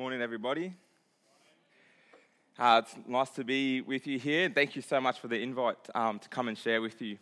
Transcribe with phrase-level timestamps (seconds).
[0.00, 0.72] Morning, everybody.
[2.58, 4.48] Uh, it's nice to be with you here.
[4.48, 7.18] Thank you so much for the invite um, to come and share with you.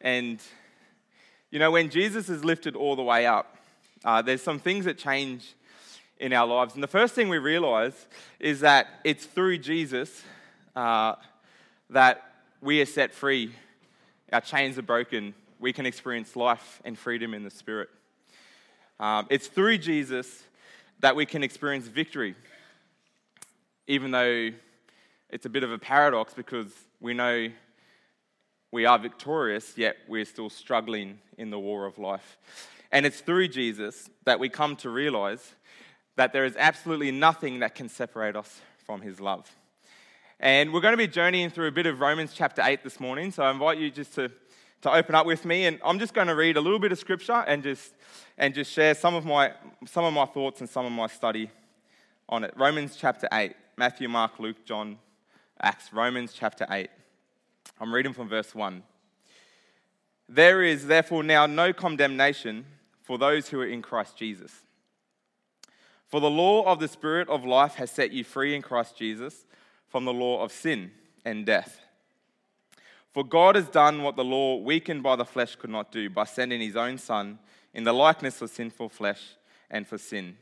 [0.00, 0.40] And,
[1.50, 3.54] you know, when Jesus is lifted all the way up,
[4.02, 5.54] uh, there's some things that change
[6.18, 6.72] in our lives.
[6.72, 8.06] And the first thing we realize
[8.38, 10.22] is that it's through Jesus
[10.74, 11.16] uh,
[11.90, 12.32] that
[12.62, 13.54] we are set free,
[14.32, 17.90] our chains are broken, we can experience life and freedom in the Spirit.
[18.98, 20.44] Um, it's through Jesus
[21.00, 22.34] that we can experience victory,
[23.86, 24.50] even though
[25.30, 27.48] it's a bit of a paradox because we know
[28.72, 32.38] we are victorious, yet we're still struggling in the war of life.
[32.92, 35.54] And it's through Jesus that we come to realize
[36.16, 39.50] that there is absolutely nothing that can separate us from his love.
[40.38, 43.30] And we're going to be journeying through a bit of Romans chapter 8 this morning,
[43.30, 44.30] so I invite you just to,
[44.82, 45.66] to open up with me.
[45.66, 47.92] And I'm just going to read a little bit of scripture and just
[48.40, 49.52] and just share some of my,
[49.86, 51.50] some of my thoughts and some of my study
[52.28, 52.52] on it.
[52.56, 54.98] Romans chapter 8, Matthew, Mark, Luke, John,
[55.62, 55.92] Acts.
[55.92, 56.90] Romans chapter 8.
[57.80, 58.82] I'm reading from verse 1.
[60.28, 62.66] There is therefore now no condemnation
[63.02, 64.52] for those who are in Christ Jesus.
[66.08, 69.46] For the law of the Spirit of life has set you free in Christ Jesus
[69.88, 70.90] from the law of sin
[71.24, 71.80] and death.
[73.12, 76.24] For God has done what the law, weakened by the flesh, could not do by
[76.24, 77.38] sending his own Son
[77.72, 79.36] in the likeness of sinful flesh
[79.70, 80.36] and for sin.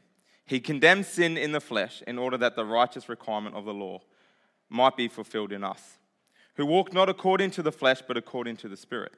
[0.46, 4.00] He condemned sin in the flesh in order that the righteous requirement of the law
[4.68, 5.98] might be fulfilled in us,
[6.54, 9.12] who walk not according to the flesh, but according to the Spirit.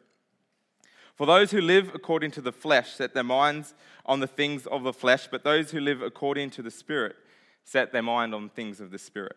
[1.15, 3.75] For those who live according to the flesh set their minds
[4.07, 7.17] on the things of the flesh, but those who live according to the Spirit
[7.63, 9.37] set their mind on things of the Spirit.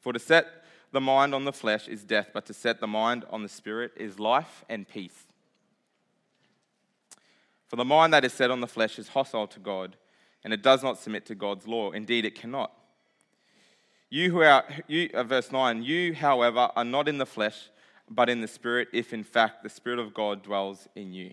[0.00, 0.46] For to set
[0.90, 3.92] the mind on the flesh is death, but to set the mind on the Spirit
[3.96, 5.26] is life and peace.
[7.72, 9.96] For the mind that is set on the flesh is hostile to God,
[10.44, 11.90] and it does not submit to God's law.
[11.90, 12.70] Indeed, it cannot.
[14.10, 17.70] You who are, you, uh, verse 9, you, however, are not in the flesh,
[18.10, 21.32] but in the Spirit, if in fact the Spirit of God dwells in you.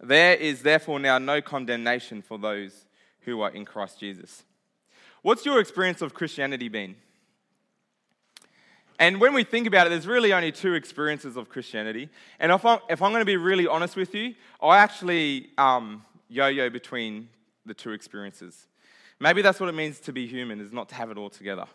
[0.00, 2.86] There is therefore now no condemnation for those
[3.26, 4.42] who are in Christ Jesus.
[5.20, 6.96] What's your experience of Christianity been?
[8.98, 12.08] And when we think about it, there's really only two experiences of Christianity.
[12.40, 16.04] And if I'm, if I'm going to be really honest with you, I actually um,
[16.28, 17.28] yo yo between
[17.64, 18.66] the two experiences.
[19.20, 21.66] Maybe that's what it means to be human, is not to have it all together.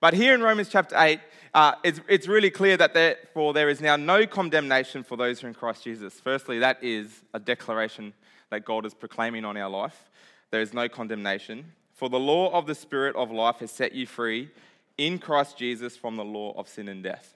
[0.00, 1.18] But here in Romans chapter 8,
[1.54, 5.46] uh, it's, it's really clear that therefore there is now no condemnation for those who
[5.46, 6.20] are in Christ Jesus.
[6.20, 8.12] Firstly, that is a declaration
[8.50, 10.10] that God is proclaiming on our life.
[10.50, 11.72] There is no condemnation.
[11.94, 14.50] For the law of the Spirit of life has set you free
[14.98, 17.34] in Christ Jesus from the law of sin and death.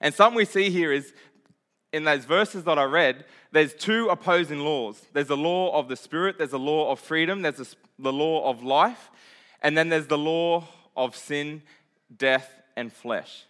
[0.00, 1.12] And something we see here is
[1.92, 5.00] in those verses that I read, there's two opposing laws.
[5.12, 8.62] There's the law of the Spirit, there's the law of freedom, there's the law of
[8.62, 9.10] life,
[9.62, 10.64] and then there's the law
[10.96, 11.62] of sin,
[12.16, 13.44] death, and flesh.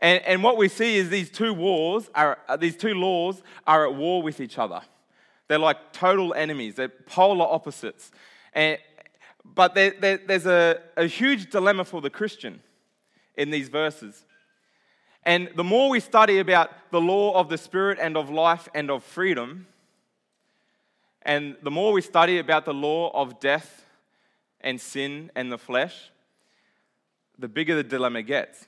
[0.00, 3.86] And, and what we see is these two wars are uh, these two laws are
[3.86, 4.80] at war with each other.
[5.48, 6.74] They're like total enemies.
[6.74, 8.10] They're polar opposites.
[8.52, 8.78] And,
[9.44, 12.60] but there, there, there's a, a huge dilemma for the Christian
[13.36, 14.24] in these verses.
[15.24, 18.90] And the more we study about the law of the Spirit and of life and
[18.90, 19.66] of freedom,
[21.22, 23.84] and the more we study about the law of death
[24.60, 26.10] and sin and the flesh,
[27.38, 28.66] the bigger the dilemma gets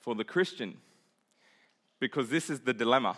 [0.00, 0.78] for the Christian.
[2.00, 3.16] Because this is the dilemma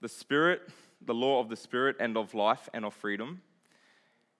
[0.00, 0.62] the Spirit,
[1.00, 3.40] the law of the Spirit and of life and of freedom,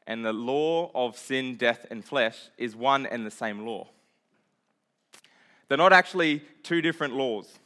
[0.06, 3.88] and the law of sin, death, and flesh is one and the same law.
[5.68, 7.58] They're not actually two different laws.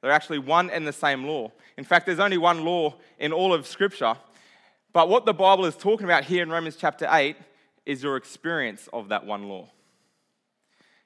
[0.00, 1.52] They're actually one and the same law.
[1.76, 4.16] In fact, there's only one law in all of Scripture.
[4.92, 7.36] But what the Bible is talking about here in Romans chapter 8
[7.86, 9.68] is your experience of that one law.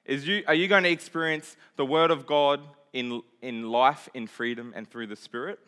[0.05, 2.61] Is you, are you going to experience the Word of God
[2.93, 5.59] in, in life, in freedom, and through the Spirit?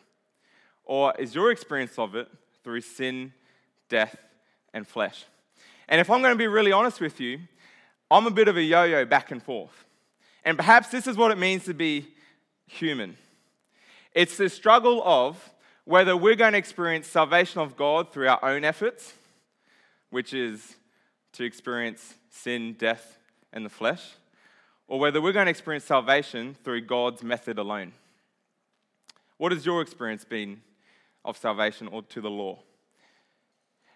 [0.84, 2.28] Or is your experience of it
[2.64, 3.32] through sin,
[3.88, 4.16] death,
[4.72, 5.24] and flesh.
[5.88, 7.40] And if I'm going to be really honest with you,
[8.10, 9.84] I'm a bit of a yo yo back and forth.
[10.44, 12.08] And perhaps this is what it means to be
[12.66, 13.16] human
[14.12, 15.50] it's the struggle of
[15.84, 19.14] whether we're going to experience salvation of God through our own efforts,
[20.10, 20.76] which is
[21.32, 23.18] to experience sin, death,
[23.52, 24.14] and the flesh,
[24.88, 27.92] or whether we're going to experience salvation through God's method alone.
[29.36, 30.60] What has your experience been
[31.24, 32.58] of salvation or to the law?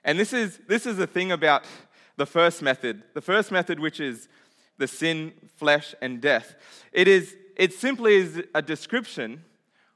[0.04, 1.64] And this is, this is the thing about
[2.16, 3.02] the first method.
[3.14, 4.28] The first method, which is
[4.78, 6.54] the sin, flesh, and death.
[6.92, 9.44] It, is, it simply is a description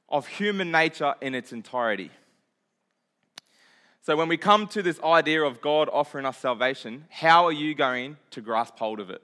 [0.08, 2.10] of human nature in its entirety.
[4.00, 7.74] So, when we come to this idea of God offering us salvation, how are you
[7.74, 9.20] going to grasp hold of it?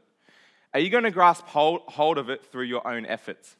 [0.74, 3.56] Are you going to grasp hold hold of it through your own efforts?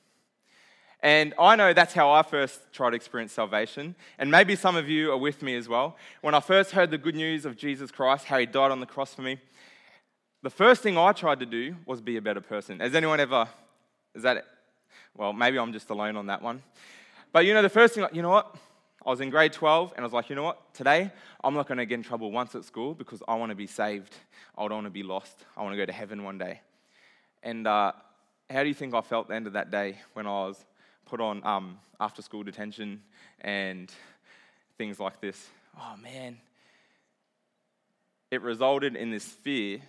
[1.04, 3.94] And I know that's how I first tried to experience salvation.
[4.18, 5.98] And maybe some of you are with me as well.
[6.22, 8.86] When I first heard the good news of Jesus Christ, how he died on the
[8.86, 9.38] cross for me,
[10.42, 12.80] the first thing I tried to do was be a better person.
[12.80, 13.46] Has anyone ever,
[14.14, 14.46] is that it?
[15.14, 16.62] Well, maybe I'm just alone on that one.
[17.34, 18.56] But you know, the first thing, you know what?
[19.04, 20.72] I was in grade 12 and I was like, you know what?
[20.72, 21.10] Today,
[21.42, 23.66] I'm not going to get in trouble once at school because I want to be
[23.66, 24.14] saved.
[24.56, 25.44] I don't want to be lost.
[25.54, 26.62] I want to go to heaven one day.
[27.42, 27.92] And uh,
[28.48, 30.64] how do you think I felt the end of that day when I was
[31.06, 33.02] put on um, after school detention
[33.40, 33.92] and
[34.78, 35.48] things like this.
[35.78, 36.38] Oh man.
[38.30, 39.80] It resulted in this fear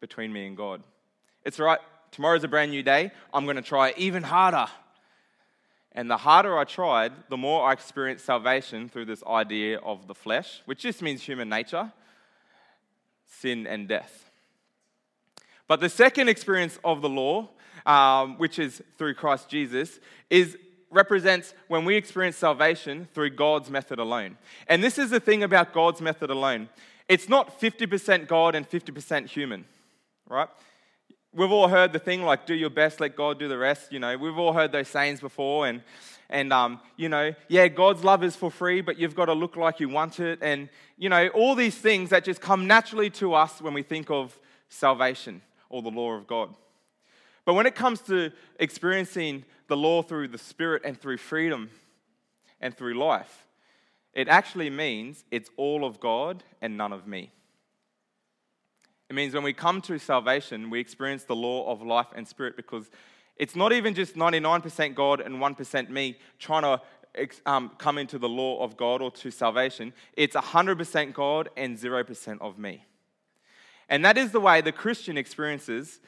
[0.00, 0.82] between me and God.
[1.44, 1.78] It's right,
[2.10, 3.10] tomorrow's a brand new day.
[3.32, 4.66] I'm going to try even harder.
[5.92, 10.14] And the harder I tried, the more I experienced salvation through this idea of the
[10.14, 11.92] flesh, which just means human nature,
[13.26, 14.29] sin, and death.
[15.70, 17.48] But the second experience of the law
[17.86, 20.56] um, which is through Christ Jesus, is
[20.90, 24.36] represents when we experience salvation through God's method alone.
[24.66, 26.68] And this is the thing about God's method alone.
[27.08, 29.64] It's not 50% God and 50% human,
[30.28, 30.48] right?
[31.32, 33.92] We've all heard the thing like, do your best, let God do the rest.
[33.92, 35.68] You know, we've all heard those sayings before.
[35.68, 35.82] And,
[36.28, 39.56] and um, you know, yeah, God's love is for free, but you've got to look
[39.56, 40.40] like you want it.
[40.42, 40.68] And,
[40.98, 44.36] you know, all these things that just come naturally to us when we think of
[44.68, 46.54] salvation or the law of God.
[47.46, 51.70] But when it comes to experiencing the law through the Spirit and through freedom
[52.60, 53.46] and through life,
[54.12, 57.30] it actually means it's all of God and none of me.
[59.08, 62.56] It means when we come to salvation, we experience the law of life and spirit
[62.56, 62.90] because
[63.36, 66.80] it's not even just 99% God and 1% me trying to
[67.46, 69.92] um, come into the law of God or to salvation.
[70.12, 72.84] It's 100% God and 0% of me.
[73.90, 76.00] And that is the way the Christian experiences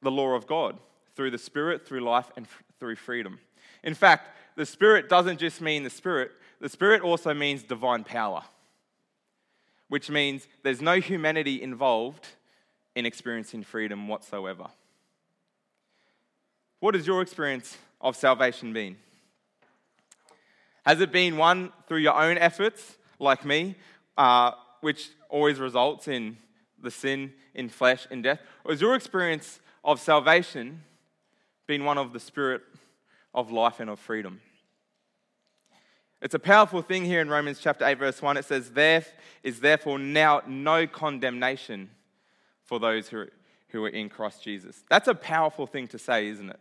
[0.00, 0.78] the law of God
[1.16, 3.40] through the Spirit, through life, and f- through freedom.
[3.82, 6.30] In fact, the Spirit doesn't just mean the Spirit,
[6.60, 8.44] the Spirit also means divine power,
[9.88, 12.26] which means there's no humanity involved
[12.94, 14.68] in experiencing freedom whatsoever.
[16.78, 18.96] What has your experience of salvation been?
[20.84, 23.74] Has it been one through your own efforts, like me,
[24.16, 26.36] uh, which always results in
[26.82, 28.40] the sin in flesh and death?
[28.64, 30.82] Or your experience of salvation
[31.66, 32.62] being one of the spirit
[33.34, 34.40] of life and of freedom.
[36.22, 38.36] It's a powerful thing here in Romans chapter 8, verse 1.
[38.36, 39.04] It says, There
[39.42, 41.90] is therefore now no condemnation
[42.64, 43.26] for those who
[43.68, 44.82] who are in Christ Jesus.
[44.88, 46.60] That's a powerful thing to say, isn't it?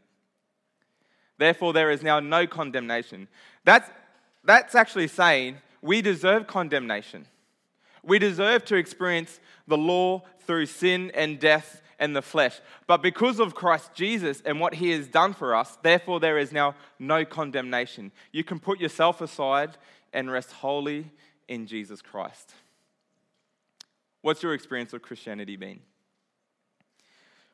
[1.38, 3.28] Therefore, there is now no condemnation.
[3.64, 3.90] That's,
[4.44, 7.26] that's actually saying we deserve condemnation.
[8.06, 12.60] We deserve to experience the law through sin and death and the flesh.
[12.88, 16.52] But because of Christ Jesus and what he has done for us, therefore there is
[16.52, 18.12] now no condemnation.
[18.32, 19.78] You can put yourself aside
[20.14, 21.12] and rest wholly
[21.48, 22.54] in Jesus Christ.
[24.22, 25.80] What's your experience of Christianity been?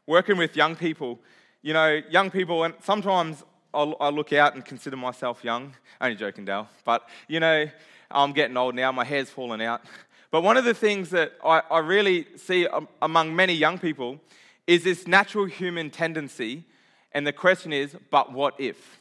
[0.08, 1.20] Working with young people,
[1.62, 3.44] you know, young people, and sometimes
[3.74, 5.74] I look out and consider myself young.
[6.02, 6.68] Only joking, Dale.
[6.84, 7.68] But, you know,
[8.10, 9.82] I'm getting old now, my hair's falling out.
[10.32, 12.66] But one of the things that I, I really see
[13.02, 14.20] among many young people
[14.66, 16.64] is this natural human tendency.
[17.12, 19.00] And the question is, but what if?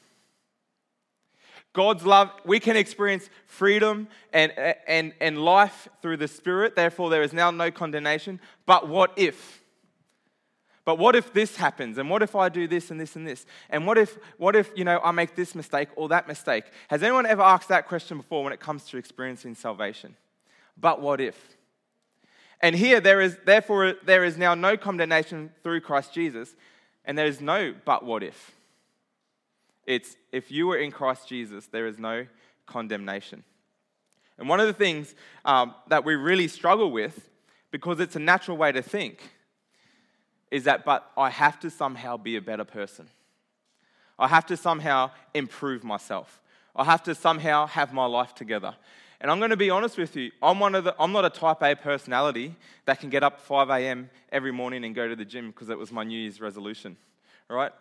[1.72, 4.52] God's love, we can experience freedom and,
[4.88, 6.74] and, and life through the Spirit.
[6.74, 8.40] Therefore, there is now no condemnation.
[8.66, 9.62] But what if?
[10.84, 11.98] But what if this happens?
[11.98, 13.46] And what if I do this and this and this?
[13.68, 16.64] And what if, what if you know, I make this mistake or that mistake?
[16.88, 20.16] Has anyone ever asked that question before when it comes to experiencing salvation?
[20.76, 21.36] But what if?
[22.60, 26.54] And here there is therefore there is now no condemnation through Christ Jesus,
[27.04, 28.52] and there is no but what if.
[29.86, 32.26] It's if you were in Christ Jesus, there is no
[32.66, 33.44] condemnation.
[34.38, 37.28] And one of the things um, that we really struggle with,
[37.70, 39.20] because it's a natural way to think,
[40.50, 43.08] is that, but I have to somehow be a better person.
[44.18, 46.40] I have to somehow improve myself.
[46.74, 48.74] I have to somehow have my life together.
[49.20, 51.30] And I'm going to be honest with you, I'm, one of the, I'm not a
[51.30, 54.08] type A personality that can get up 5 a.m.
[54.32, 56.96] every morning and go to the gym because it was my New Year's resolution.
[57.48, 57.72] right?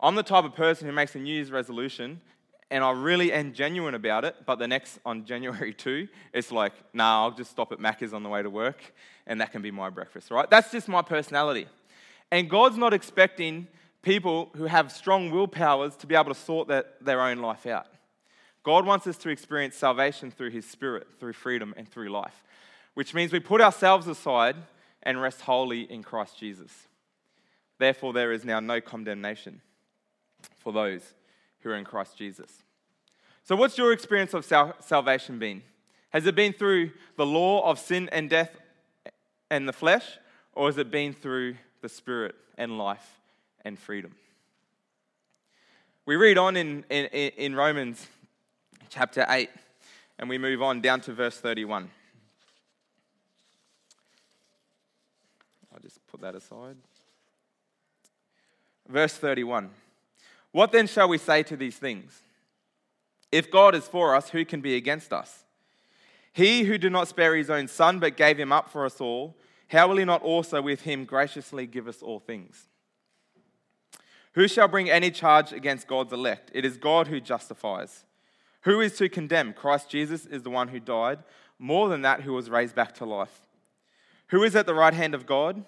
[0.00, 2.20] I'm the type of person who makes a New Year's resolution
[2.70, 6.72] and I really am genuine about it, but the next, on January 2, it's like,
[6.92, 8.82] nah, I'll just stop at Macca's on the way to work
[9.26, 10.48] and that can be my breakfast, right?
[10.48, 11.66] That's just my personality.
[12.30, 13.68] And God's not expecting
[14.02, 17.86] people who have strong willpowers to be able to sort that, their own life out.
[18.68, 22.44] God wants us to experience salvation through His Spirit, through freedom, and through life,
[22.92, 24.56] which means we put ourselves aside
[25.02, 26.70] and rest wholly in Christ Jesus.
[27.78, 29.62] Therefore, there is now no condemnation
[30.58, 31.14] for those
[31.60, 32.62] who are in Christ Jesus.
[33.42, 35.62] So, what's your experience of sal- salvation been?
[36.10, 38.54] Has it been through the law of sin and death
[39.50, 40.18] and the flesh,
[40.52, 43.18] or has it been through the Spirit and life
[43.64, 44.14] and freedom?
[46.04, 48.06] We read on in, in, in Romans
[48.88, 49.50] chapter 8,
[50.18, 51.90] and we move on down to verse 31.
[55.72, 56.76] I'll just put that aside.
[58.88, 59.70] Verse 31.
[60.52, 62.22] What then shall we say to these things?
[63.30, 65.44] If God is for us, who can be against us?
[66.32, 69.36] He who did not spare his own son, but gave him up for us all,
[69.68, 72.68] how will he not also with him graciously give us all things?
[74.32, 76.50] Who shall bring any charge against God's elect?
[76.54, 78.04] It is God who justifies.
[78.62, 79.52] Who is to condemn?
[79.52, 81.20] Christ Jesus is the one who died,
[81.58, 83.40] more than that, who was raised back to life.
[84.28, 85.64] Who is at the right hand of God?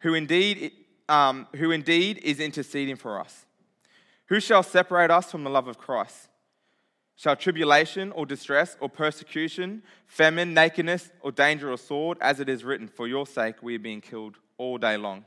[0.00, 0.72] Who indeed,
[1.08, 3.46] um, who indeed is interceding for us?
[4.26, 6.28] Who shall separate us from the love of Christ?
[7.16, 12.64] Shall tribulation or distress or persecution, famine, nakedness or danger or sword, as it is
[12.64, 15.24] written, for your sake we are being killed all day long.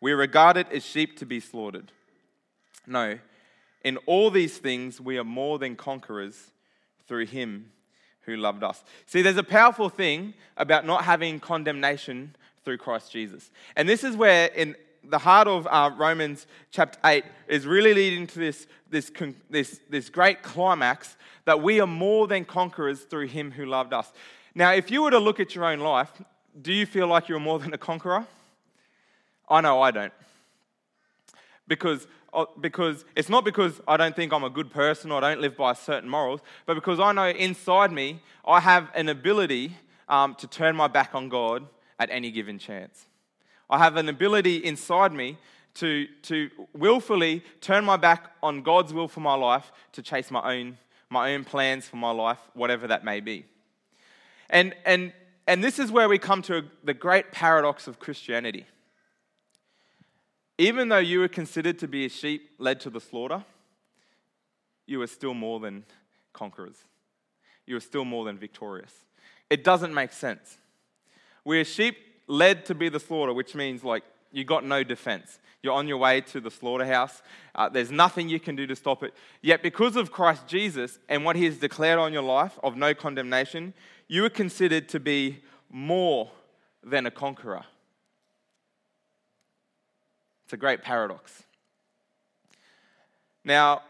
[0.00, 1.92] We are regarded as sheep to be slaughtered.
[2.86, 3.18] No,
[3.86, 6.50] in all these things we are more than conquerors
[7.06, 7.70] through him
[8.22, 8.82] who loved us.
[9.06, 13.48] See, there's a powerful thing about not having condemnation through Christ Jesus.
[13.76, 14.74] And this is where, in
[15.04, 19.12] the heart of uh, Romans chapter 8 is really leading to this, this,
[19.50, 24.12] this, this great climax that we are more than conquerors through him who loved us.
[24.52, 26.10] Now, if you were to look at your own life,
[26.60, 28.26] do you feel like you're more than a conqueror?
[29.48, 30.12] I know I don't.
[31.68, 32.08] Because,
[32.60, 35.56] because it's not because I don't think I'm a good person or I don't live
[35.56, 39.76] by certain morals, but because I know inside me I have an ability
[40.08, 41.66] um, to turn my back on God
[41.98, 43.06] at any given chance.
[43.68, 45.38] I have an ability inside me
[45.74, 50.54] to, to willfully turn my back on God's will for my life to chase my
[50.56, 50.78] own,
[51.10, 53.44] my own plans for my life, whatever that may be.
[54.48, 55.12] And, and,
[55.46, 58.66] and this is where we come to the great paradox of Christianity.
[60.58, 63.44] Even though you were considered to be a sheep led to the slaughter,
[64.86, 65.84] you are still more than
[66.32, 66.76] conquerors.
[67.66, 68.92] You are still more than victorious.
[69.50, 70.58] It doesn't make sense.
[71.44, 71.96] We're sheep
[72.26, 75.38] led to be the slaughter, which means like you got no defense.
[75.62, 77.22] You're on your way to the slaughterhouse.
[77.54, 79.14] Uh, there's nothing you can do to stop it.
[79.42, 82.94] Yet, because of Christ Jesus and what he has declared on your life of no
[82.94, 83.74] condemnation,
[84.08, 86.30] you are considered to be more
[86.84, 87.64] than a conqueror.
[90.46, 91.42] It's a great paradox.
[93.44, 93.82] Now,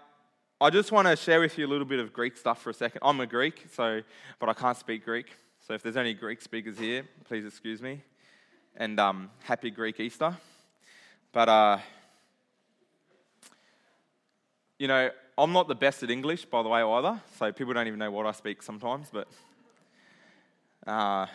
[0.58, 2.74] I just want to share with you a little bit of Greek stuff for a
[2.74, 3.02] second.
[3.02, 4.00] I'm a Greek, so
[4.38, 5.26] but I can't speak Greek.
[5.60, 8.00] So if there's any Greek speakers here, please excuse me
[8.74, 10.34] and um, happy Greek Easter.
[11.30, 11.78] But, uh,
[14.78, 17.86] you know, I'm not the best at English, by the way, either, so people don't
[17.86, 19.28] even know what I speak sometimes, but.
[20.86, 21.26] Uh,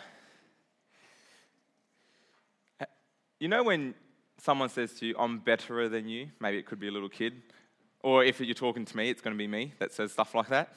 [3.38, 3.94] you know when
[4.42, 6.28] someone says to you, I'm betterer than you?
[6.40, 7.34] Maybe it could be a little kid.
[8.00, 10.48] Or if you're talking to me, it's going to be me that says stuff like
[10.48, 10.74] that.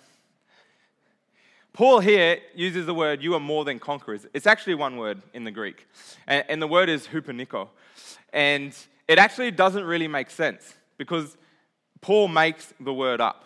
[1.73, 4.25] Paul here uses the word, you are more than conquerors.
[4.33, 5.87] It's actually one word in the Greek,
[6.25, 7.67] and, the word is hupaniko.
[8.31, 8.73] And
[9.09, 11.35] it actually doesn't really make sense because
[11.99, 13.43] Paul makes the word up.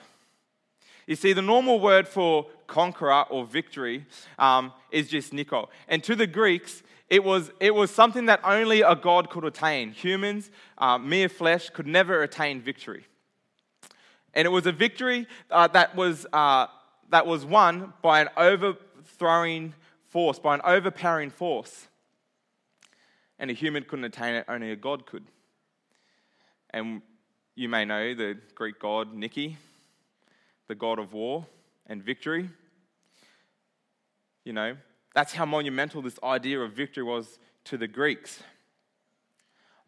[1.08, 4.06] You see, the normal word for conqueror or victory
[4.38, 5.70] um, is just Nico.
[5.88, 9.92] And to the Greeks, it was, it was something that only a God could attain.
[9.92, 13.06] Humans, uh, mere flesh, could never attain victory.
[14.34, 16.68] And it was a victory uh, that was uh,
[17.10, 19.74] that was won by an overthrowing
[20.08, 21.88] force, by an overpowering force.
[23.40, 25.26] And a human couldn't attain it, only a God could.
[26.72, 27.02] And
[27.56, 29.58] you may know the Greek god Nike,
[30.68, 31.46] the god of war
[31.88, 32.50] and victory.
[34.46, 34.78] You know,
[35.14, 38.42] that's how monumental this idea of victory was to the Greeks.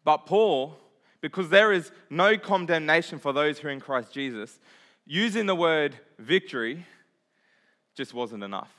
[0.04, 0.76] But Paul,
[1.20, 4.58] because there is no condemnation for those who are in Christ Jesus,
[5.06, 6.84] using the word victory
[7.94, 8.72] just wasn't enough.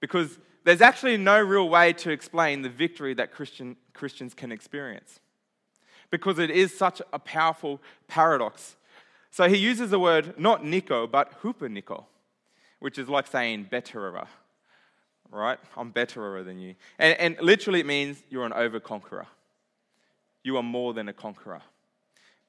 [0.00, 5.20] Because there's actually no real way to explain the victory that Christian, Christians can experience.
[6.10, 8.76] Because it is such a powerful paradox.
[9.30, 12.04] So he uses the word not Nico, but hupaniko,
[12.80, 14.26] which is like saying betterer,
[15.30, 15.58] right?
[15.76, 16.74] I'm betterer than you.
[16.98, 19.26] And, and literally it means you're an overconqueror.
[20.42, 21.62] You are more than a conqueror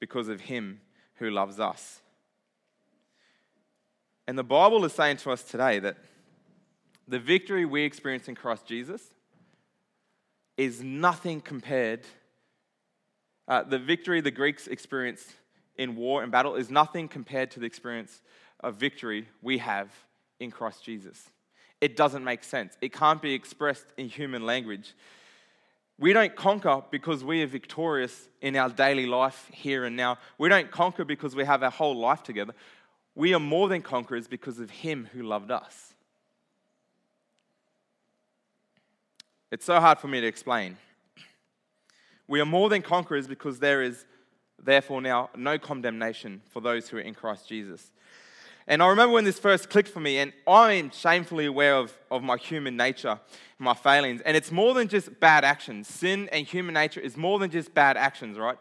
[0.00, 0.80] because of him
[1.16, 2.00] who loves us.
[4.26, 5.96] And the Bible is saying to us today that
[7.08, 9.02] the victory we experience in Christ Jesus
[10.56, 12.00] is nothing compared.
[13.48, 15.28] Uh, the victory the Greeks experienced
[15.76, 18.20] in war and battle is nothing compared to the experience
[18.60, 19.90] of victory we have
[20.38, 21.30] in Christ Jesus.
[21.82, 22.76] It doesn't make sense.
[22.80, 24.94] It can't be expressed in human language.
[25.98, 30.18] We don't conquer because we are victorious in our daily life here and now.
[30.38, 32.54] We don't conquer because we have our whole life together.
[33.16, 35.92] We are more than conquerors because of Him who loved us.
[39.50, 40.76] It's so hard for me to explain.
[42.28, 44.06] We are more than conquerors because there is,
[44.62, 47.90] therefore, now no condemnation for those who are in Christ Jesus.
[48.66, 52.22] And I remember when this first clicked for me, and I'm shamefully aware of, of
[52.22, 53.18] my human nature,
[53.58, 54.20] my failings.
[54.22, 55.88] And it's more than just bad actions.
[55.88, 58.56] Sin and human nature is more than just bad actions, right?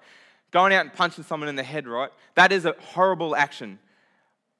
[0.49, 2.09] Going out and punching someone in the head, right?
[2.35, 3.79] That is a horrible action.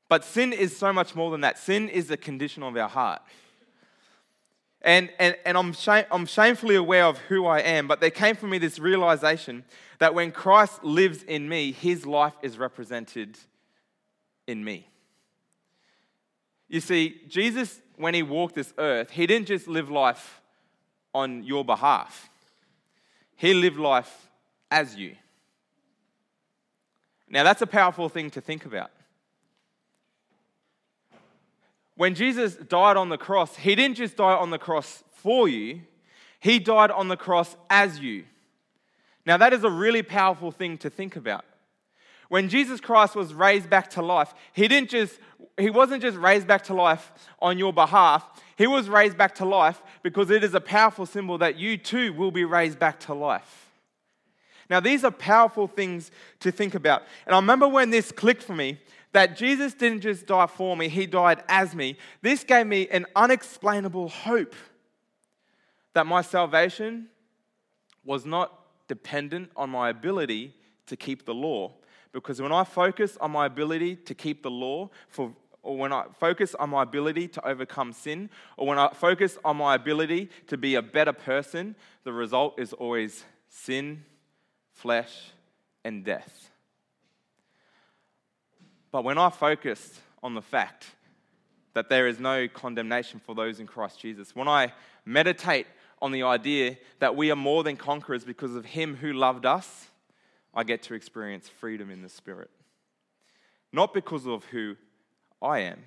[0.10, 1.58] But sin is so much more than that.
[1.58, 3.22] Sin is the condition of our heart.
[4.84, 8.36] And, and, and I'm, shame, I'm shamefully aware of who I am, but there came
[8.36, 9.64] for me this realization
[10.00, 13.38] that when Christ lives in me, his life is represented
[14.48, 14.91] in me.
[16.72, 20.40] You see, Jesus, when he walked this earth, he didn't just live life
[21.14, 22.30] on your behalf,
[23.36, 24.30] he lived life
[24.72, 25.18] as you.
[27.30, 28.90] Now, that's a powerful thing to think about.
[31.96, 35.82] When Jesus died on the cross, he didn't just die on the cross for you,
[36.40, 38.24] he died on the cross as you.
[39.26, 41.44] Now, that is a really powerful thing to think about.
[42.32, 45.20] When Jesus Christ was raised back to life, he didn't just
[45.58, 47.12] he wasn't just raised back to life
[47.42, 48.26] on your behalf.
[48.58, 52.14] He was raised back to life because it is a powerful symbol that you too
[52.14, 53.70] will be raised back to life.
[54.70, 56.10] Now, these are powerful things
[56.40, 57.04] to think about.
[57.26, 58.80] And I remember when this clicked for me
[59.12, 61.98] that Jesus didn't just die for me, he died as me.
[62.22, 64.56] This gave me an unexplainable hope
[65.96, 67.10] that my salvation
[68.06, 68.58] was not
[68.88, 71.74] dependent on my ability to keep the law.
[72.12, 75.32] Because when I focus on my ability to keep the law, for,
[75.64, 79.58] or when I focus on my ability to overcome sin, or when I focus on
[79.58, 84.04] my ability to be a better person, the result is always sin,
[84.74, 85.32] flesh,
[85.84, 86.50] and death.
[88.92, 90.88] But when I focus on the fact
[91.74, 94.74] that there is no condemnation for those in Christ Jesus, when I
[95.06, 95.68] meditate
[96.02, 99.88] on the idea that we are more than conquerors because of Him who loved us,
[100.54, 102.50] I get to experience freedom in the Spirit.
[103.72, 104.76] Not because of who
[105.42, 105.84] I am,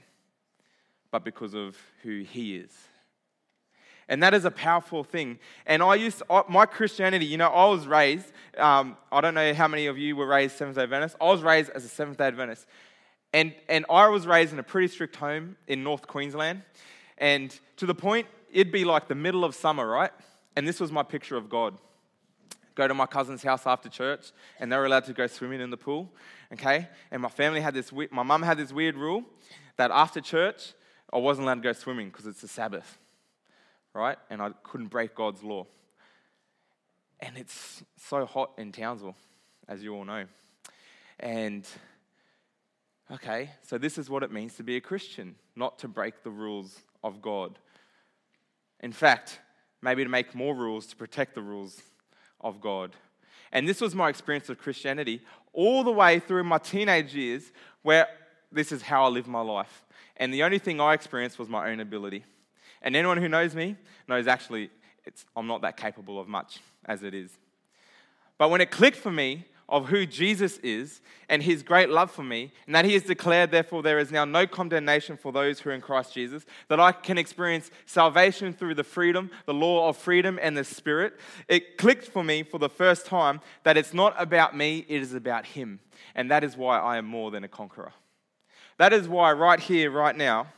[1.10, 2.72] but because of who He is.
[4.08, 5.38] And that is a powerful thing.
[5.66, 8.26] And I used to, my Christianity, you know, I was raised,
[8.58, 11.16] um, I don't know how many of you were raised Seventh day Adventist.
[11.20, 12.66] I was raised as a Seventh day Adventist.
[13.32, 16.62] And, and I was raised in a pretty strict home in North Queensland.
[17.18, 20.12] And to the point, it'd be like the middle of summer, right?
[20.54, 21.76] And this was my picture of God.
[22.74, 25.70] Go to my cousin's house after church, and they were allowed to go swimming in
[25.70, 26.12] the pool,
[26.52, 26.88] okay?
[27.10, 29.24] And my family had this, my mum had this weird rule
[29.76, 30.72] that after church,
[31.12, 32.98] I wasn't allowed to go swimming because it's a Sabbath,
[33.92, 34.18] right?
[34.30, 35.66] And I couldn't break God's law.
[37.20, 39.16] And it's so hot in Townsville,
[39.68, 40.24] as you all know.
[41.20, 41.66] And
[43.12, 46.30] Okay, so this is what it means to be a Christian, not to break the
[46.30, 47.58] rules of God.
[48.80, 49.40] In fact,
[49.82, 51.82] maybe to make more rules to protect the rules
[52.44, 52.92] of God.
[53.50, 57.50] And this was my experience of Christianity all the way through my teenage years,
[57.82, 58.06] where
[58.52, 59.84] this is how I lived my life.
[60.16, 62.24] And the only thing I experienced was my own ability.
[62.82, 63.76] And anyone who knows me
[64.06, 64.70] knows actually
[65.36, 67.30] I'm not that capable of much as it is.
[68.38, 72.22] But when it clicked for me of who Jesus is and his great love for
[72.22, 75.70] me, and that he has declared, therefore, there is now no condemnation for those who
[75.70, 79.96] are in Christ Jesus, that I can experience salvation through the freedom, the law of
[79.96, 81.18] freedom and the Spirit.
[81.48, 85.14] It clicked for me for the first time that it's not about me, it is
[85.14, 85.80] about him.
[86.14, 87.92] And that is why I am more than a conqueror.
[88.76, 90.48] That is why, right here, right now,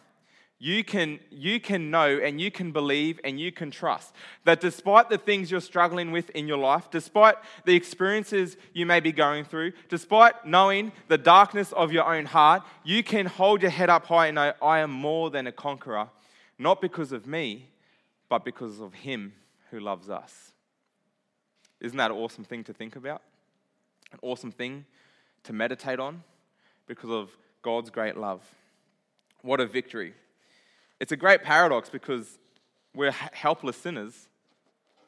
[0.58, 4.14] you can, you can know and you can believe and you can trust
[4.44, 9.00] that despite the things you're struggling with in your life, despite the experiences you may
[9.00, 13.70] be going through, despite knowing the darkness of your own heart, you can hold your
[13.70, 16.08] head up high and know, I am more than a conqueror,
[16.58, 17.68] not because of me,
[18.30, 19.34] but because of Him
[19.70, 20.52] who loves us.
[21.80, 23.20] Isn't that an awesome thing to think about?
[24.10, 24.86] An awesome thing
[25.44, 26.22] to meditate on
[26.86, 28.42] because of God's great love.
[29.42, 30.14] What a victory!
[31.00, 32.38] It's a great paradox because
[32.94, 34.28] we're helpless sinners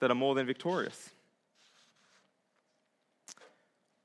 [0.00, 1.10] that are more than victorious.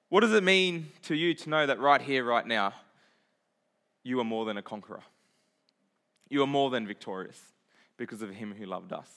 [0.10, 2.74] What does it mean to you to know that right here, right now,
[4.04, 5.02] you are more than a conqueror?
[6.30, 7.40] You are more than victorious
[7.98, 9.10] because of him who loved us.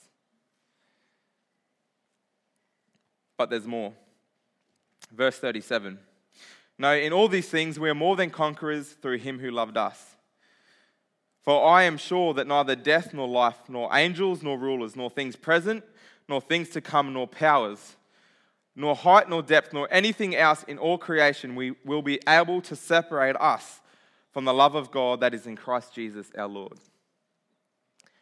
[3.37, 3.93] But there's more.
[5.11, 5.99] Verse 37.
[6.79, 10.16] No, in all these things we are more than conquerors through him who loved us.
[11.47, 15.37] For I am sure that neither death nor life, nor angels nor rulers, nor things
[15.37, 15.81] present,
[16.27, 17.95] nor things to come, nor powers,
[18.75, 22.75] nor height nor depth, nor anything else in all creation we will be able to
[22.75, 23.79] separate us
[24.33, 26.77] from the love of God that is in Christ Jesus our Lord.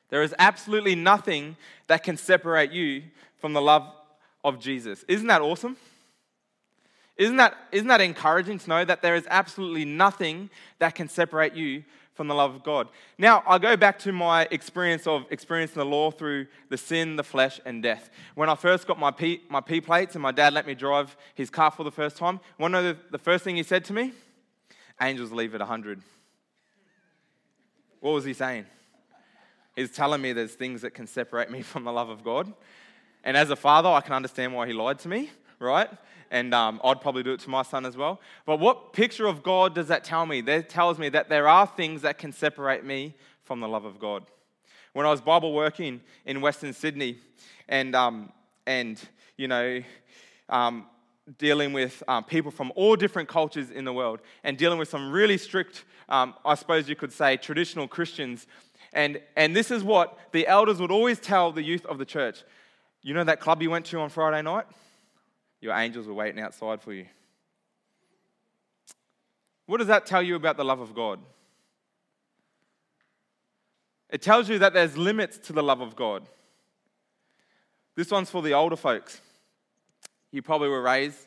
[0.09, 1.57] There is absolutely nothing
[1.88, 3.01] that can separate you
[3.38, 3.91] from the love
[4.43, 5.03] of Jesus.
[5.07, 5.77] Isn't that awesome?
[7.17, 11.55] Isn't that, isn't that encouraging to know that there is absolutely nothing that can separate
[11.55, 11.85] you
[12.15, 12.88] from the love of God?
[13.17, 17.23] Now, I go back to my experience of experiencing the law through the sin, the
[17.23, 18.10] flesh, and death.
[18.34, 21.15] When I first got my P, my P plates and my dad let me drive
[21.36, 23.93] his car for the first time, to know the, the first thing he said to
[23.93, 24.13] me?
[24.99, 26.01] Angels leave at 100.
[27.99, 28.65] What was he saying?
[29.75, 32.54] He's telling me there's things that can separate me from the love of God.
[33.23, 35.89] And as a father, I can understand why he lied to me, right?
[36.31, 38.19] And um, I'd probably do it to my son as well.
[38.45, 40.41] But what picture of God does that tell me?
[40.41, 43.99] That tells me that there are things that can separate me from the love of
[43.99, 44.23] God.
[44.93, 47.19] When I was Bible working in Western Sydney,
[47.67, 48.31] and um,
[48.65, 48.99] and
[49.37, 49.81] you know,
[50.49, 50.85] um,
[51.37, 55.11] dealing with um, people from all different cultures in the world, and dealing with some
[55.11, 58.47] really strict, um, I suppose you could say, traditional Christians.
[58.93, 62.43] And, and this is what the elders would always tell the youth of the church.
[63.01, 64.65] You know that club you went to on Friday night?
[65.61, 67.05] Your angels were waiting outside for you.
[69.65, 71.19] What does that tell you about the love of God?
[74.09, 76.23] It tells you that there's limits to the love of God.
[77.95, 79.19] This one's for the older folks.
[80.31, 81.17] You probably were raised,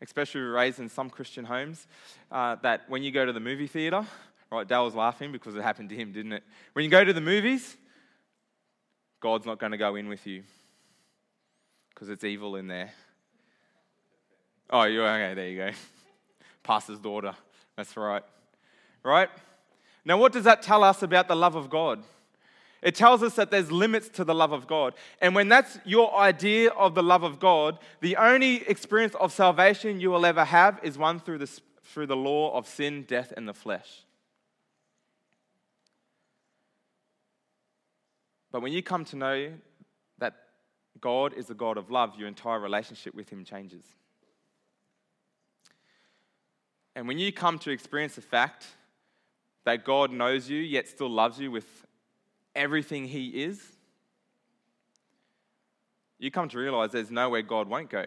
[0.00, 1.86] especially were raised in some Christian homes,
[2.30, 4.06] uh, that when you go to the movie theater,
[4.52, 6.44] right, Dale was laughing because it happened to him, didn't it?
[6.74, 7.76] When you go to the movies,
[9.20, 10.42] God's not going to go in with you
[11.90, 12.92] because it's evil in there.
[14.70, 15.70] Oh, you're okay, there you go.
[16.62, 17.34] Pastor's daughter.
[17.76, 18.22] That's right.
[19.02, 19.30] Right?
[20.04, 22.02] Now, what does that tell us about the love of God?
[22.80, 24.94] It tells us that there's limits to the love of God.
[25.20, 30.00] And when that's your idea of the love of God, the only experience of salvation
[30.00, 33.48] you will ever have is one through the, through the law of sin, death, and
[33.48, 34.04] the flesh.
[38.52, 39.52] But when you come to know
[40.18, 40.34] that
[41.00, 43.84] God is the God of love, your entire relationship with Him changes.
[46.98, 48.66] And when you come to experience the fact
[49.64, 51.86] that God knows you, yet still loves you with
[52.56, 53.62] everything He is,
[56.18, 58.06] you come to realize there's nowhere God won't go.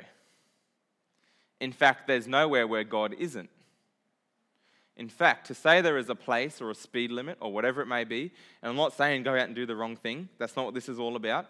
[1.61, 3.49] In fact, there's nowhere where God isn't.
[4.97, 7.87] In fact, to say there is a place or a speed limit or whatever it
[7.87, 10.65] may be, and I'm not saying go out and do the wrong thing, that's not
[10.65, 11.45] what this is all about.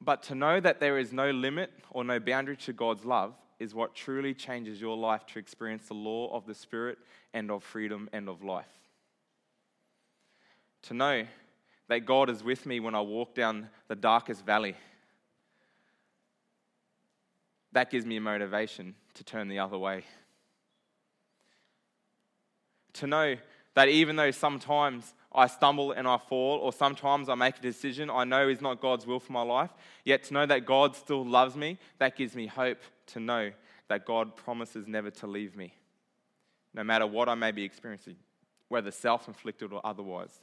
[0.00, 3.74] But to know that there is no limit or no boundary to God's love is
[3.74, 6.98] what truly changes your life to experience the law of the Spirit
[7.32, 8.66] and of freedom and of life.
[10.82, 11.24] To know
[11.88, 14.76] that God is with me when I walk down the darkest valley,
[17.72, 20.04] that gives me a motivation to turn the other way.
[22.94, 23.36] To know
[23.74, 28.08] that even though sometimes I stumble and I fall, or sometimes I make a decision
[28.08, 29.70] I know is not God's will for my life,
[30.04, 33.52] yet to know that God still loves me, that gives me hope to know
[33.88, 35.72] that God promises never to leave me,
[36.74, 38.16] no matter what I may be experiencing,
[38.68, 40.40] whether self inflicted or otherwise.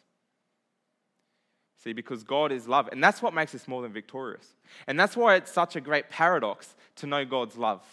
[1.84, 2.88] See, because God is love.
[2.92, 4.56] And that's what makes us more than victorious.
[4.88, 7.84] And that's why it's such a great paradox to know God's love.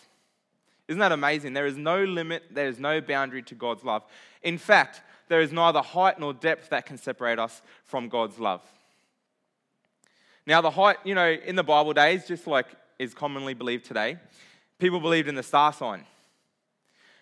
[0.86, 1.54] Isn't that amazing?
[1.54, 4.04] There is no limit, there is no boundary to God's love.
[4.42, 8.62] In fact, there is neither height nor depth that can separate us from God's love.
[10.46, 12.66] Now, the height, you know, in the Bible days, just like
[12.98, 14.18] is commonly believed today,
[14.80, 16.04] people believed in the star sign.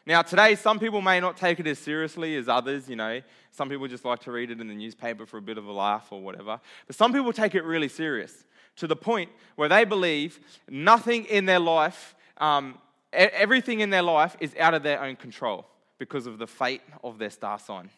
[0.06, 3.20] Now, today, some people may not take it as seriously as others, you know.
[3.50, 5.72] Some people just like to read it in the newspaper for a bit of a
[5.72, 6.60] laugh or whatever.
[6.86, 8.32] But some people take it really serious
[8.76, 12.78] to the point where they believe nothing in their life, um,
[13.12, 15.66] everything in their life is out of their own control
[15.98, 17.90] because of the fate of their star sign.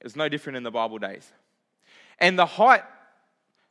[0.00, 1.30] It was no different in the Bible days.
[2.18, 2.84] And the height,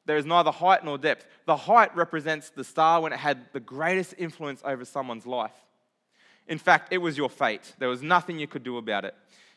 [0.10, 1.28] there is neither height nor depth.
[1.46, 5.54] The height represents the star when it had the greatest influence over someone's life.
[6.48, 7.76] In fact, it was your fate.
[7.78, 9.14] There was nothing you could do about it.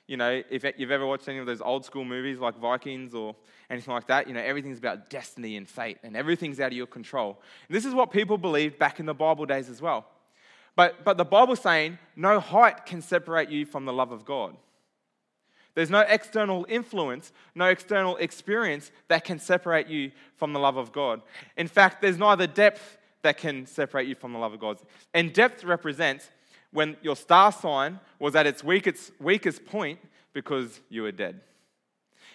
[0.06, 3.34] You know, if you've ever watched any of those old school movies like Vikings or
[3.70, 6.86] anything like that, you know, everything's about destiny and fate and everything's out of your
[6.86, 7.40] control.
[7.66, 10.04] And this is what people believed back in the Bible days as well.
[10.76, 14.54] But, but the Bible's saying no height can separate you from the love of God.
[15.74, 20.92] There's no external influence, no external experience that can separate you from the love of
[20.92, 21.22] God.
[21.56, 24.78] In fact, there's neither depth that can separate you from the love of God.
[25.14, 26.30] And depth represents
[26.72, 29.98] when your star sign was at its weakest, weakest point
[30.32, 31.40] because you were dead.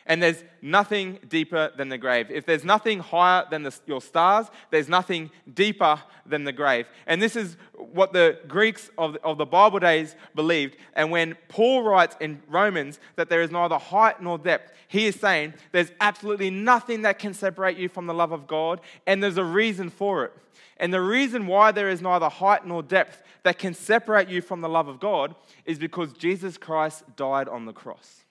[0.07, 2.31] And there's nothing deeper than the grave.
[2.31, 6.87] If there's nothing higher than the, your stars, there's nothing deeper than the grave.
[7.05, 10.77] And this is what the Greeks of, of the Bible days believed.
[10.93, 15.15] And when Paul writes in Romans that there is neither height nor depth, he is
[15.15, 19.37] saying there's absolutely nothing that can separate you from the love of God, and there's
[19.37, 20.33] a reason for it.
[20.77, 24.61] And the reason why there is neither height nor depth that can separate you from
[24.61, 28.23] the love of God is because Jesus Christ died on the cross.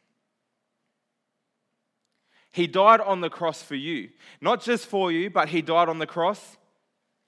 [2.56, 4.08] He died on the cross for you.
[4.40, 6.56] Not just for you, but He died on the cross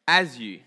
[0.07, 0.61] as you.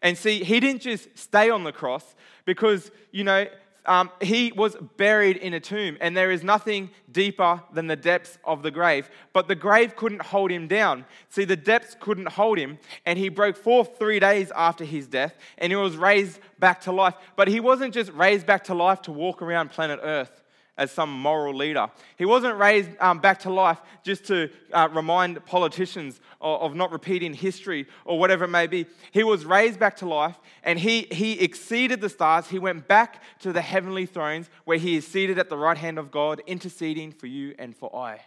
[0.00, 2.14] And see, He didn't just stay on the cross
[2.46, 3.46] because, you know,
[3.84, 8.38] um, he was buried in a tomb, and there is nothing deeper than the depths
[8.42, 9.10] of the grave.
[9.34, 11.04] But the grave couldn't hold him down.
[11.28, 15.36] See, the depths couldn't hold him, and he broke forth three days after his death,
[15.58, 17.16] and he was raised back to life.
[17.36, 20.43] But he wasn't just raised back to life to walk around planet Earth
[20.76, 21.88] as some moral leader.
[22.16, 26.90] He wasn't raised um, back to life just to uh, remind politicians of, of, not
[26.90, 28.86] repeating history or whatever it may be.
[29.12, 32.48] He was raised back to life and he, he exceeded the stars.
[32.48, 35.98] He went back to the heavenly thrones where he is seated at the right hand
[35.98, 38.20] of God, interceding for you and for I.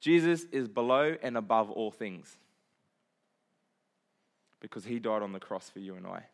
[0.00, 2.36] Jesus is below and above all things
[4.60, 6.24] because he died on the cross for you and I.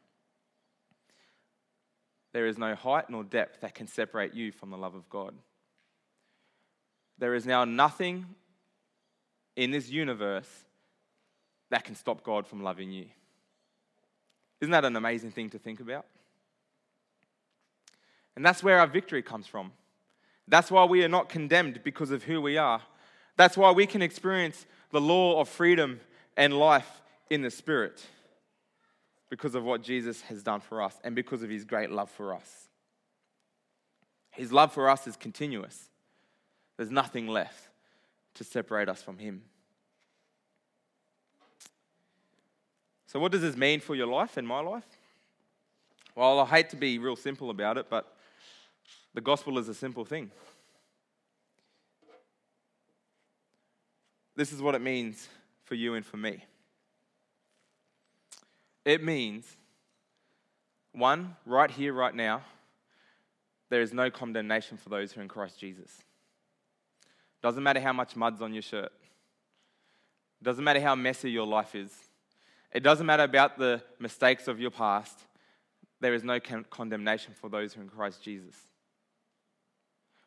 [2.34, 5.34] There is no height nor depth that can separate you from the love of God.
[7.16, 8.26] There is now nothing
[9.54, 10.48] in this universe
[11.70, 13.06] that can stop God from loving you.
[14.60, 16.06] Isn't that an amazing thing to think about?
[18.34, 19.70] And that's where our victory comes from.
[20.48, 22.82] That's why we are not condemned because of who we are.
[23.36, 26.00] That's why we can experience the law of freedom
[26.36, 28.04] and life in the Spirit
[29.34, 32.32] because of what Jesus has done for us and because of his great love for
[32.32, 32.68] us.
[34.30, 35.88] His love for us is continuous,
[36.76, 37.68] there's nothing left
[38.34, 39.42] to separate us from him.
[43.08, 44.86] So, what does this mean for your life and my life?
[46.14, 48.16] Well, I hate to be real simple about it, but
[49.14, 50.30] the gospel is a simple thing.
[54.36, 55.28] This is what it means
[55.64, 56.44] for you and for me.
[58.84, 59.56] It means,
[60.92, 62.42] one, right here, right now,
[63.70, 66.02] there is no condemnation for those who are in Christ Jesus.
[67.42, 68.92] Doesn't matter how much mud's on your shirt.
[70.42, 71.90] Doesn't matter how messy your life is.
[72.72, 75.18] It doesn't matter about the mistakes of your past.
[76.00, 76.38] There is no
[76.70, 78.54] condemnation for those who are in Christ Jesus.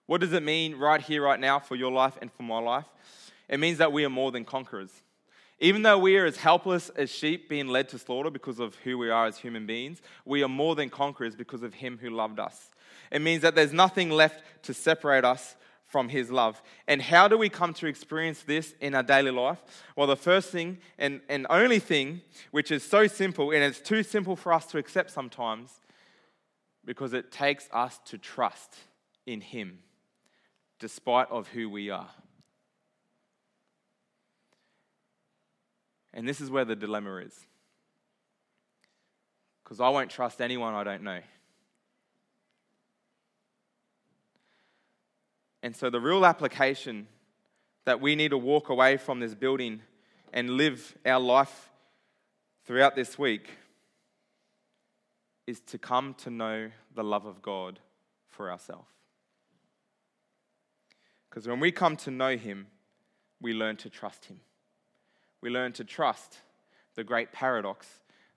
[0.08, 2.86] What does it mean right here, right now, for your life and for my life?
[3.50, 4.92] It means that we are more than conquerors.
[5.60, 8.98] Even though we are as helpless as sheep being led to slaughter because of who
[8.98, 12.40] we are as human beings, we are more than conquerors because of Him who loved
[12.40, 12.70] us.
[13.12, 15.56] It means that there's nothing left to separate us
[15.88, 16.62] from His love.
[16.88, 19.60] And how do we come to experience this in our daily life?
[19.96, 24.04] Well, the first thing and, and only thing, which is so simple, and it's too
[24.04, 25.82] simple for us to accept sometimes,
[26.86, 28.76] because it takes us to trust
[29.26, 29.80] in Him
[30.80, 32.10] despite of who we are.
[36.18, 37.46] And this is where the dilemma is.
[39.64, 41.20] Because I won't trust anyone I don't know.
[45.62, 47.08] And so, the real application
[47.86, 49.82] that we need to walk away from this building
[50.34, 51.70] and live our life
[52.66, 53.50] throughout this week
[55.46, 57.80] is to come to know the love of God
[58.28, 58.90] for ourselves.
[61.30, 62.68] Because when we come to know Him,
[63.40, 64.40] we learn to trust Him
[65.42, 66.40] we learn to trust
[66.96, 67.88] the great paradox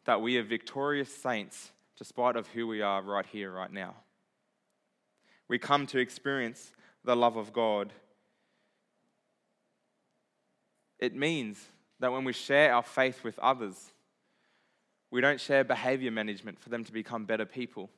[0.04, 3.94] that we are victorious saints despite of who we are right here, right now.
[5.48, 6.72] We come to experience
[7.04, 7.92] the love of God.
[10.98, 11.62] It means
[11.98, 13.92] that when we share our faith with others,
[15.10, 17.90] we don't share behavior management for them to become better people.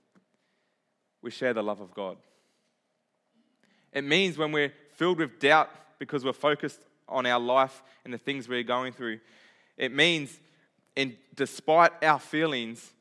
[1.20, 2.16] We share the love of God.
[3.92, 6.80] It means when we're filled with doubt because we're focused
[7.12, 9.20] on our life and the things we're going through.
[9.76, 10.40] It means,
[10.96, 12.92] in, despite our feelings,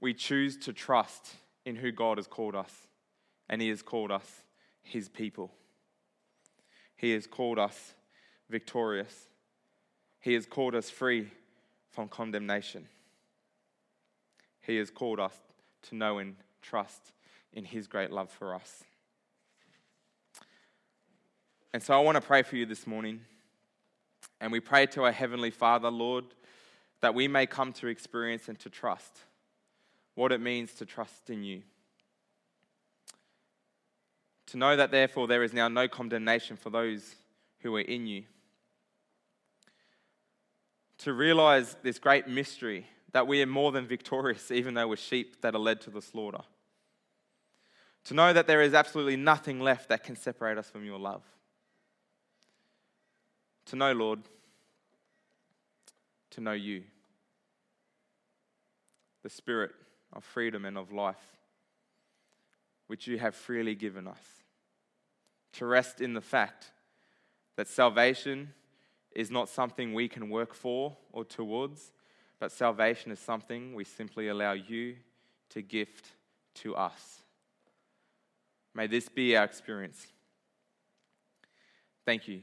[0.00, 2.72] we choose to trust in who God has called us.
[3.48, 4.26] And He has called us
[4.82, 5.50] His people.
[6.96, 7.94] He has called us
[8.48, 9.28] victorious.
[10.20, 11.28] He has called us free
[11.90, 12.88] from condemnation.
[14.60, 15.34] He has called us
[15.82, 17.12] to know and trust
[17.52, 18.84] in His great love for us.
[21.74, 23.20] And so I want to pray for you this morning.
[24.42, 26.24] And we pray to our Heavenly Father, Lord,
[27.00, 29.20] that we may come to experience and to trust
[30.16, 31.62] what it means to trust in you.
[34.46, 37.14] To know that, therefore, there is now no condemnation for those
[37.60, 38.24] who are in you.
[40.98, 45.40] To realize this great mystery that we are more than victorious, even though we're sheep
[45.42, 46.42] that are led to the slaughter.
[48.06, 51.22] To know that there is absolutely nothing left that can separate us from your love.
[53.66, 54.20] To know, Lord,
[56.30, 56.82] to know you,
[59.22, 59.72] the Spirit
[60.12, 61.36] of freedom and of life,
[62.86, 64.20] which you have freely given us.
[65.54, 66.70] To rest in the fact
[67.56, 68.52] that salvation
[69.14, 71.92] is not something we can work for or towards,
[72.38, 74.96] but salvation is something we simply allow you
[75.50, 76.08] to gift
[76.54, 77.20] to us.
[78.74, 80.06] May this be our experience.
[82.04, 82.42] Thank you.